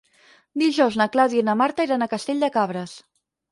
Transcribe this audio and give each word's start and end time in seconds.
Dijous 0.61 0.97
na 1.01 1.07
Clàudia 1.17 1.45
i 1.45 1.45
na 1.51 1.55
Marta 1.61 1.87
iran 1.89 2.07
a 2.07 2.09
Castell 2.17 2.43
de 2.47 2.53
Cabres. 2.59 2.99